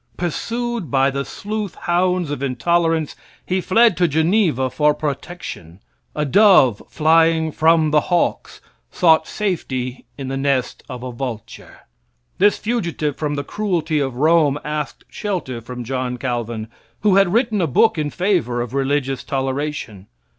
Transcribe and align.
Pursued 0.17 0.89
by 0.89 1.11
the 1.11 1.23
sleuth 1.23 1.75
hounds 1.75 2.31
of 2.31 2.41
intolerance 2.41 3.15
he 3.45 3.61
fled 3.61 3.95
to 3.97 4.07
Geneva 4.07 4.67
for 4.71 4.95
protection. 4.95 5.79
A 6.15 6.25
dove 6.25 6.81
flying 6.89 7.51
from 7.51 7.93
hawks, 7.93 8.61
sought 8.89 9.27
safety 9.27 10.05
in 10.17 10.27
the 10.27 10.37
nest 10.37 10.81
of 10.89 11.03
a 11.03 11.11
vulture. 11.11 11.81
This 12.39 12.57
fugitive 12.57 13.15
from 13.15 13.35
the 13.35 13.43
cruelty 13.43 13.99
of 13.99 14.15
Rome 14.15 14.59
asked 14.65 15.03
shelter 15.07 15.61
from 15.61 15.83
John 15.83 16.17
Calvin, 16.17 16.67
who 17.01 17.17
had 17.17 17.31
written 17.31 17.61
a 17.61 17.67
book 17.67 17.99
in 17.99 18.09
favor 18.09 18.59
of 18.59 18.73
religious 18.73 19.23
toleration. 19.23 20.07